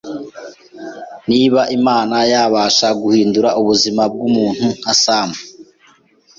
niba 1.29 1.61
Imana 1.77 2.17
yabasha 2.31 2.87
guhindura 3.01 3.49
ubuzima 3.59 4.01
bw’umuntu 4.13 4.65
nka 4.79 4.93
Sam, 5.03 5.29